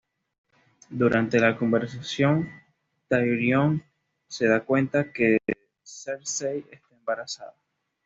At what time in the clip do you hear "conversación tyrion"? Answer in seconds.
1.55-3.83